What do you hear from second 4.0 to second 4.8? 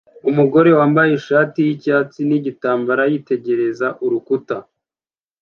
urukuta